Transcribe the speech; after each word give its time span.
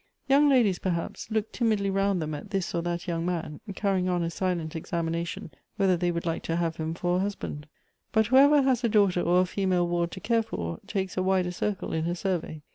Young 0.27 0.49
ladies, 0.49 0.79
perhaps, 0.79 1.29
look 1.29 1.51
timidly 1.51 1.91
round 1.91 2.19
them 2.23 2.33
at 2.33 2.49
this 2.49 2.73
or 2.73 2.81
that 2.81 3.07
young 3.07 3.23
man, 3.23 3.59
carrying 3.75 4.09
on 4.09 4.23
a 4.23 4.31
silent 4.31 4.75
examination, 4.75 5.51
whether 5.77 5.95
they 5.95 6.09
would 6.11 6.25
like 6.25 6.41
to 6.45 6.55
have 6.55 6.77
him 6.77 6.95
for 6.95 7.17
a 7.17 7.19
husband; 7.19 7.67
but 8.11 8.25
whoever 8.25 8.63
has 8.63 8.83
a 8.83 8.89
daughter 8.89 9.21
or 9.21 9.41
a 9.41 9.45
female 9.45 9.87
ward 9.87 10.09
to 10.13 10.19
care 10.19 10.41
for, 10.41 10.79
takes 10.87 11.17
a 11.17 11.21
wider 11.21 11.51
circle 11.51 11.93
in 11.93 12.05
her 12.05 12.15
survey. 12.15 12.63